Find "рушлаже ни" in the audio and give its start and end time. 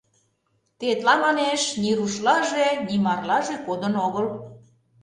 1.97-2.95